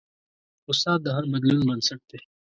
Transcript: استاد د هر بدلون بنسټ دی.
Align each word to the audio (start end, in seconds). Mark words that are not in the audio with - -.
استاد 0.69 0.99
د 1.03 1.07
هر 1.15 1.23
بدلون 1.31 1.59
بنسټ 1.67 2.01
دی. 2.09 2.19